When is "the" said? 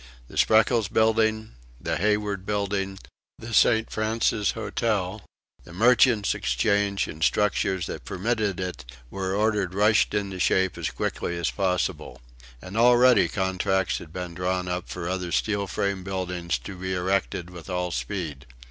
0.27-0.35, 1.79-1.95, 3.37-3.53, 5.63-5.73